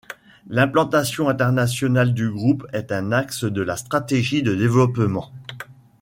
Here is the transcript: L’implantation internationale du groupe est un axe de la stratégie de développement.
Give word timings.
L’implantation 0.47 1.29
internationale 1.29 2.15
du 2.15 2.27
groupe 2.31 2.65
est 2.73 2.91
un 2.91 3.11
axe 3.11 3.43
de 3.43 3.61
la 3.61 3.77
stratégie 3.77 4.41
de 4.41 4.55
développement. 4.55 5.31